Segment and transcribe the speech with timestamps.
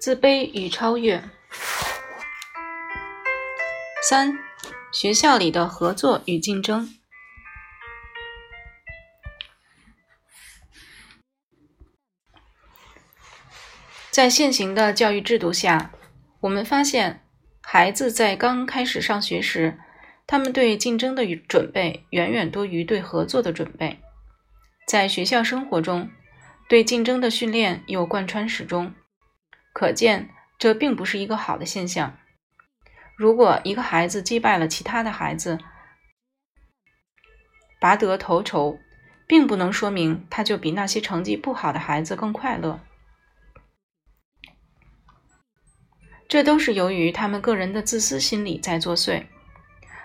[0.00, 1.22] 自卑与超越。
[4.02, 4.38] 三、
[4.90, 6.88] 学校里的合作与竞争。
[14.10, 15.92] 在现行的教育制度下，
[16.40, 17.22] 我们发现，
[17.60, 19.78] 孩子在刚开始上学时，
[20.26, 24.00] 他们对竞争的准备远远多于对合作的准备。
[24.86, 26.10] 在学校生活中，
[26.70, 28.94] 对竞争的训练又贯穿始终。
[29.72, 32.18] 可见，这并不是一个好的现象。
[33.16, 35.58] 如果一个孩子击败了其他的孩子，
[37.78, 38.78] 拔得头筹，
[39.26, 42.80] 并不能说明他就比那些成绩不好的孩子更快乐。
[46.28, 49.26] 这都是由于他们个人的自私心理在作祟。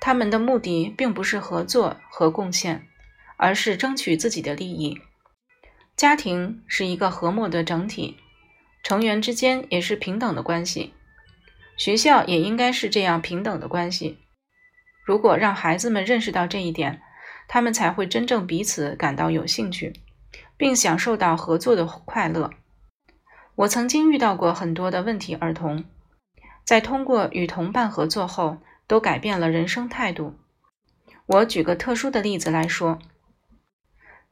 [0.00, 2.86] 他们的目的并不是合作和贡献，
[3.36, 5.00] 而是争取自己的利益。
[5.96, 8.18] 家庭是一个和睦的整体。
[8.88, 10.94] 成员之间也是平等的关系，
[11.76, 14.16] 学校也应该是这样平等的关系。
[15.04, 17.02] 如果让孩子们认识到这一点，
[17.48, 19.92] 他们才会真正彼此感到有兴趣，
[20.56, 22.50] 并享受到合作的快乐。
[23.56, 25.84] 我曾经遇到过很多的问题儿童，
[26.64, 30.38] 在通过与同伴合作后，都改变了人生态度。
[31.26, 32.98] 我举个特殊的例子来说，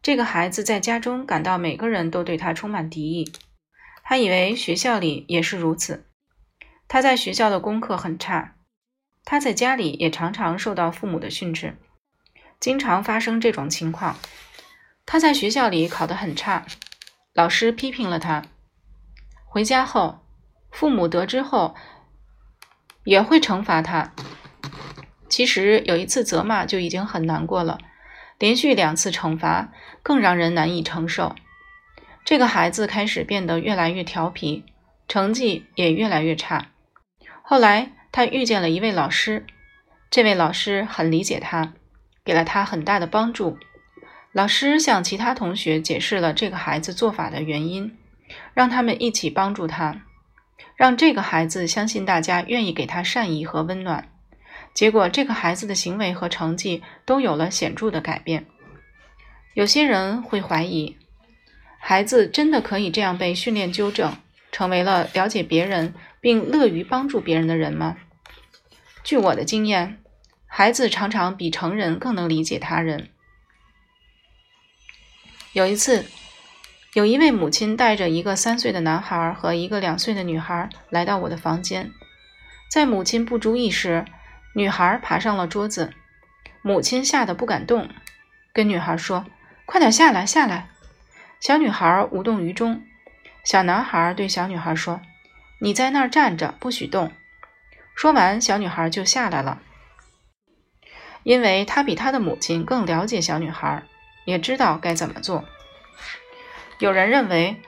[0.01, 3.31] 这个孩子在家中感到每个人都对他充满敌意。
[4.09, 6.07] 他以为学校里也是如此。
[6.87, 8.55] 他在学校的功课很差，
[9.25, 11.77] 他在家里也常常受到父母的训斥，
[12.61, 14.17] 经常发生这种情况。
[15.05, 16.65] 他在学校里考得很差，
[17.33, 18.45] 老师批评了他。
[19.45, 20.21] 回家后，
[20.71, 21.75] 父母得知后
[23.03, 24.13] 也会惩罚他。
[25.29, 27.79] 其实有一次责骂就已经很难过了，
[28.39, 29.73] 连续两次惩罚
[30.05, 31.35] 更让人难以承受。
[32.27, 34.65] 这个孩子开始变得越来越调皮，
[35.07, 36.73] 成绩也越来越差。
[37.41, 39.47] 后来，他遇见了一位老师，
[40.11, 41.75] 这位老师很理解他，
[42.25, 43.57] 给了他很大的帮助。
[44.33, 47.97] 老师向其他同学解释了这个孩子做法的原因，
[48.53, 50.03] 让他们一起帮助他，
[50.75, 54.09] 让这个孩子相信大家愿意给他善意和温暖。
[54.75, 58.47] 结果，这个孩子的行为和成绩都有了显著的改变。
[59.55, 60.97] 有些人会怀疑。
[61.89, 64.17] 孩子真的可以这样被训练纠正，
[64.51, 67.97] 成为了了解别人并乐于帮助别人的人吗？
[69.05, 70.03] 据我的经验，
[70.49, 73.11] 孩子常常比成人更能理解他人。
[75.53, 76.07] 有一次，
[76.95, 81.93] 有一位母亲带着一个三岁的男孩和一个两岁的女孩来到我的房间，
[82.69, 84.05] 在母亲不注意时，
[84.57, 85.93] 女孩爬上了桌子，
[86.63, 87.89] 母亲吓得不敢动，
[88.53, 89.25] 跟女孩说
[89.65, 90.71] ：“快点下来，下来。”
[91.47, 92.83] 小女孩无动于衷，
[93.45, 95.01] 小男孩对小女孩说
[95.63, 97.13] ：“你在那儿站着，不许动。”
[97.95, 99.61] 说完，小女孩就下来了，
[101.23, 103.85] 因为她比她的母亲更了解小女孩，
[104.25, 105.45] 也知道该怎么做。
[106.81, 107.63] 有人认为，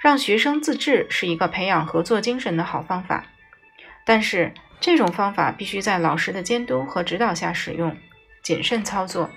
[0.00, 3.26] 让学生自治是一个培养合作精神的好方法，
[4.04, 7.96] 但是这种方法必须在老师的监督和指导下使用，
[8.44, 9.28] 谨慎操作。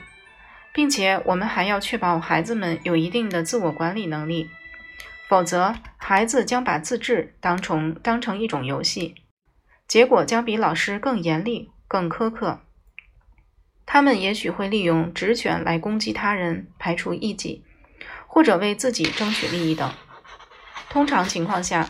[0.74, 4.50] 并且我们还要确保孩子们有一定的自我管理能力，
[5.28, 9.16] 否则孩子将把自治当成当成一种游戏，
[9.88, 12.62] 结果将比老师更严厉、更苛刻。
[13.86, 17.64] 他们也许会利用职权来攻击他人、排除异己，
[18.28, 19.92] 或者为自己争取利益等。
[20.90, 21.88] 通常情况下，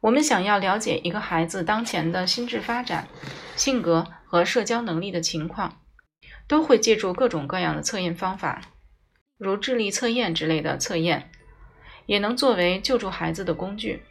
[0.00, 3.06] 我们想要了解一个孩子当前的心智发展、
[3.54, 5.79] 性格和社交能力的情况。
[6.50, 8.60] 都会借助各种各样的测验方法，
[9.38, 11.30] 如智力测验之类的测验，
[12.06, 14.02] 也能作为救助孩子的工具。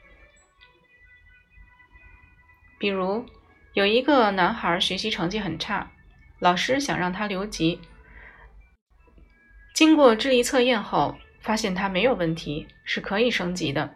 [2.78, 3.26] 比如，
[3.74, 5.92] 有一个男孩学习成绩很差，
[6.40, 7.82] 老师想让他留级。
[9.74, 13.96] 经过智力测验后，发现他没有问题，是可以升级的。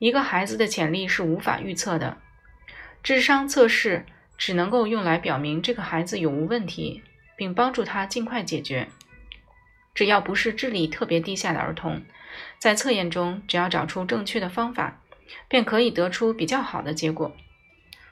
[0.00, 2.18] 一个孩子的潜力是无法预测的，
[3.04, 4.04] 智商测试
[4.36, 7.04] 只能够用来表明这个孩子有无问题。
[7.36, 8.88] 并帮助他尽快解决。
[9.94, 12.02] 只要不是智力特别低下的儿童，
[12.58, 15.00] 在测验中只要找出正确的方法，
[15.48, 17.34] 便可以得出比较好的结果。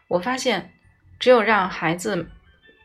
[0.08, 0.72] 我发现，
[1.18, 2.30] 只有让孩子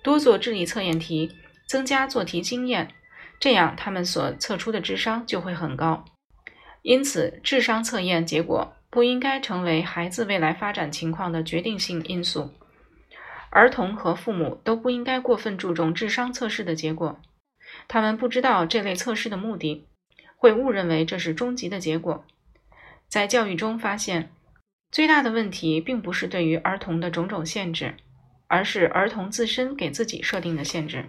[0.04, 1.32] 多做智力测验题，
[1.66, 2.90] 增加做题经验，
[3.40, 6.04] 这样他们所测出的智商就会很高。
[6.82, 12.54] 因此，智商测验结果不应该成为孩子未来发展情况的决定性因素。
[13.52, 17.20] 儿童和父母都不应该过分注重智商测试的结果，
[17.88, 19.88] 他们不知道这类测试的目的，
[20.36, 22.26] 会误认为这是终极的结果。
[23.08, 24.32] 在教育中发现，
[24.92, 27.96] 最大的问题并不是对于儿童的种种限制，
[28.48, 31.06] 而是儿童自身给自己设定的限制。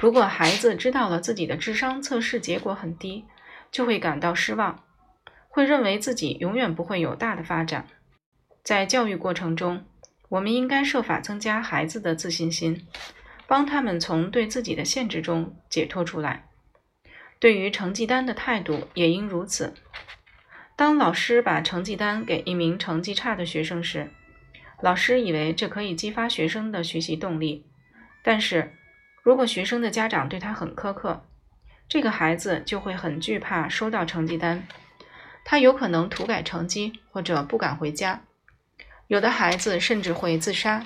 [0.00, 3.24] 如果孩子知道了自己的智商测试结果很低，
[3.72, 4.84] 就会感到失望，
[5.48, 7.88] 会认为自己永远不会有大的发展。
[8.62, 9.84] 在教育过程中，
[10.28, 12.86] 我们应该设法增加孩子的自信心，
[13.46, 16.48] 帮他们从对自己的限制中解脱出来。
[17.38, 19.74] 对于成绩单的态度也应如此。
[20.74, 24.10] 当老师把成绩单给一名成绩差的学生时，
[24.82, 27.66] 老师以为这可以激发学生的学习动力，
[28.22, 28.72] 但是。
[29.22, 31.26] 如果学生的家长对他很苛刻，
[31.88, 34.68] 这个孩子就会很惧怕收到成绩单，
[35.44, 38.22] 他有可能涂改成绩或者不敢回家，
[39.08, 40.84] 有的孩子甚至会自杀。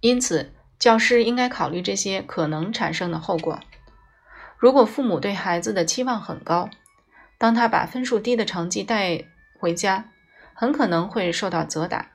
[0.00, 3.60] 因此，教师应该考虑这些可能产生的后果。
[4.58, 6.68] 如果父母对孩子的期望很高，
[7.38, 9.24] 当他把分数低的成绩带
[9.58, 10.10] 回家，
[10.54, 12.12] 很可能会受到责打。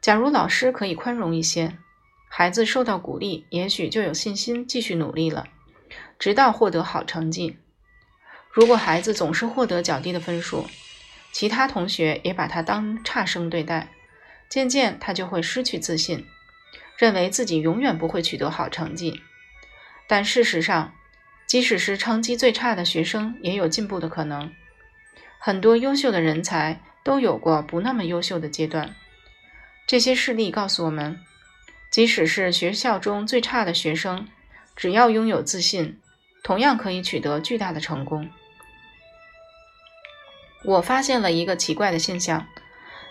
[0.00, 1.78] 假如老师可以宽容一些。
[2.28, 5.46] 孩子受到鼓励，也许就有信心继续努力了，
[6.18, 7.56] 直到获得好成绩。
[8.50, 10.66] 如果孩子总是获得较低的分数，
[11.36, 13.90] 其他同学也把他当差生对待，
[14.48, 16.24] 渐渐他就会失去自信，
[16.96, 19.20] 认为自己永远不会取得好成绩。
[20.06, 20.94] 但事实上，
[21.46, 24.50] 即使是成绩最差的学生，也有进步的可能。
[25.38, 28.96] 很多优秀的人才都有过不那么优秀的阶段。
[29.86, 31.20] 这些事例告诉我们。
[31.90, 34.26] 即使是学校中最差的学生，
[34.74, 36.00] 只要拥有自信，
[36.42, 38.30] 同样可以取得巨大的成功。
[40.66, 42.48] 我发现了一个奇怪的现象：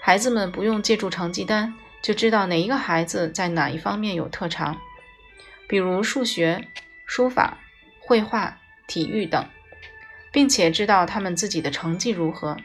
[0.01, 4.77] 孩子们不用借助成绩单就知道哪一个孩子在哪一方面有特长，
[5.65, 6.67] 比如数学、
[7.05, 7.59] 书法、
[8.01, 8.57] 绘画、
[8.87, 9.47] 体育等，
[10.33, 12.57] 并且知道他们自己的成绩如何。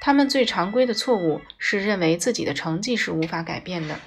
[0.00, 3.98] 他们最常规的错误是认为自己的成绩是无法改变的。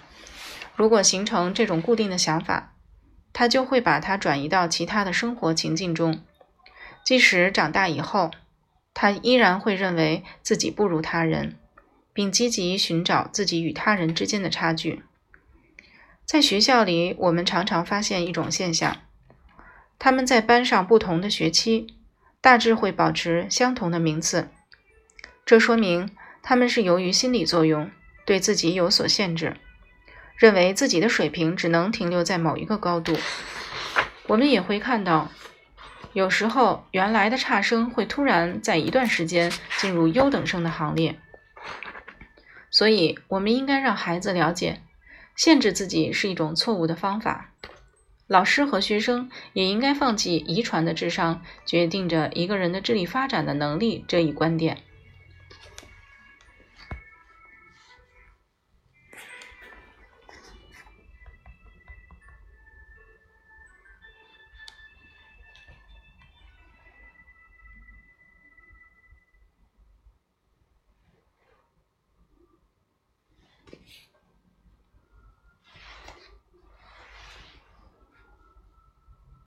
[0.75, 2.73] 如果形成这种固定的想法，
[3.33, 6.21] 他就会把它转移到其他的生活情境中。
[7.03, 8.31] 即使长大以后，
[8.99, 11.55] 他依然会认为自己不如他人，
[12.13, 15.03] 并积极寻找自己与他人之间的差距。
[16.25, 18.97] 在学校里，我们常常发现一种现象：
[19.99, 21.93] 他们在班上不同的学期，
[22.41, 24.49] 大致会保持相同的名次。
[25.45, 26.09] 这说明
[26.41, 27.91] 他们是由于心理作用，
[28.25, 29.57] 对自己有所限制。
[30.35, 33.15] 认为自己的水平只能停留在某一个高度。
[34.25, 35.29] 我们也会看到，
[36.13, 41.17] 有时候原来的差生会突然在一段时间进入优等生的行列。
[42.69, 44.81] 所以，我们应该让孩子了解，
[45.35, 47.51] 限制自己是一种错误的方法。
[48.27, 54.79] 老师和学生也应该放弃遗传的智商决定着一个人的智力发展的能力这一观点。